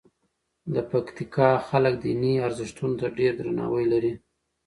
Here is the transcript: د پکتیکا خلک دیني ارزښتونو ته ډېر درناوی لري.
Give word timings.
د 0.73 0.75
پکتیکا 0.91 1.49
خلک 1.67 1.93
دیني 2.03 2.33
ارزښتونو 2.47 2.95
ته 2.99 3.07
ډېر 3.17 3.31
درناوی 3.39 3.85
لري. 3.93 4.13